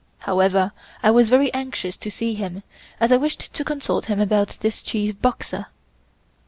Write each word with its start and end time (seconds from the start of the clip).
However, 0.21 0.71
I 1.03 1.11
was 1.11 1.29
very 1.29 1.53
anxious 1.53 1.95
to 1.97 2.09
see 2.09 2.33
him, 2.33 2.63
as 2.99 3.11
I 3.11 3.17
wished 3.17 3.53
to 3.53 3.63
consult 3.63 4.05
him 4.07 4.19
about 4.19 4.57
this 4.61 4.81
chief 4.81 5.21
Boxer. 5.21 5.67